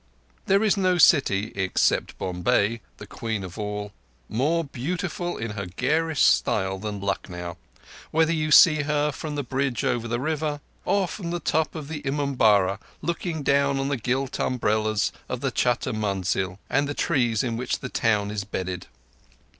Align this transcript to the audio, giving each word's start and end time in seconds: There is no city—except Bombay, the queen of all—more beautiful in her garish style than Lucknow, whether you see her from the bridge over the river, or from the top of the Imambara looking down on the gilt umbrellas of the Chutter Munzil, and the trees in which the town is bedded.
There 0.47 0.63
is 0.63 0.77
no 0.77 0.97
city—except 0.97 2.17
Bombay, 2.17 2.81
the 2.97 3.05
queen 3.05 3.43
of 3.43 3.59
all—more 3.59 4.63
beautiful 4.63 5.37
in 5.37 5.51
her 5.51 5.67
garish 5.67 6.23
style 6.23 6.79
than 6.79 6.99
Lucknow, 6.99 7.55
whether 8.09 8.33
you 8.33 8.49
see 8.49 8.81
her 8.81 9.11
from 9.11 9.35
the 9.35 9.43
bridge 9.43 9.83
over 9.83 10.07
the 10.07 10.19
river, 10.19 10.59
or 10.85 11.07
from 11.07 11.29
the 11.29 11.39
top 11.39 11.75
of 11.75 11.87
the 11.87 12.01
Imambara 12.03 12.79
looking 13.03 13.43
down 13.43 13.77
on 13.77 13.89
the 13.89 13.95
gilt 13.97 14.39
umbrellas 14.39 15.11
of 15.29 15.41
the 15.41 15.51
Chutter 15.51 15.93
Munzil, 15.93 16.57
and 16.67 16.87
the 16.89 16.95
trees 16.95 17.43
in 17.43 17.55
which 17.55 17.77
the 17.77 17.87
town 17.89 18.31
is 18.31 18.43
bedded. 18.43 18.87